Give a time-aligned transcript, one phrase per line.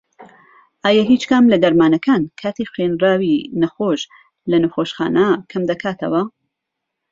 [0.83, 4.01] ئایا هیچ کام لە دەرمانەکان کاتی خەوێنراوی نەخۆش
[4.49, 6.21] لە نەخۆشخانە کەمدەکاتەوە؟